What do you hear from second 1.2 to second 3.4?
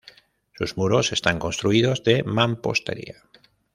construidos de mampostería.